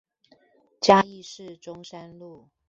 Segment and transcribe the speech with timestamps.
[0.79, 2.49] 嘉義市中山路